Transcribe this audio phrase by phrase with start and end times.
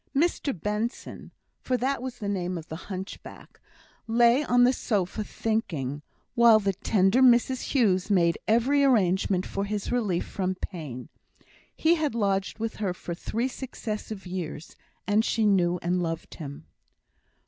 [0.15, 1.29] Mr Benson,
[1.59, 3.59] for that was the name of the hunchback,
[4.07, 6.01] lay on the sofa, thinking;
[6.33, 11.09] while the tender Mrs Hughes made every arrangement for his relief from pain.
[11.75, 14.75] He had lodged with her for three successive years,
[15.05, 16.65] and she knew and loved him.